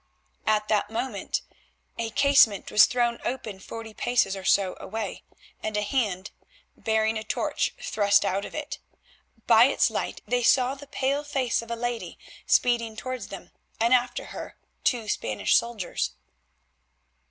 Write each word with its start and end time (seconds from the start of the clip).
At 0.47 0.67
that 0.67 0.89
moment 0.89 1.43
a 1.95 2.09
casement 2.09 2.71
was 2.71 2.87
thrown 2.87 3.19
open 3.23 3.59
forty 3.59 3.93
paces 3.93 4.35
or 4.35 4.43
so 4.43 4.75
away, 4.79 5.21
and 5.61 5.77
a 5.77 5.83
hand, 5.83 6.31
bearing 6.75 7.19
a 7.19 7.23
torch, 7.23 7.75
thrust 7.79 8.25
out 8.25 8.43
of 8.43 8.55
it. 8.55 8.79
By 9.45 9.65
its 9.65 9.91
light 9.91 10.23
they 10.25 10.41
saw 10.41 10.73
the 10.73 10.87
pale 10.87 11.23
face 11.23 11.61
of 11.61 11.69
a 11.69 11.75
lady 11.75 12.17
speeding 12.47 12.95
towards 12.95 13.27
them, 13.27 13.51
and 13.79 13.93
after 13.93 14.25
her 14.33 14.57
two 14.83 15.07
Spanish 15.07 15.55
soldiers. 15.55 16.13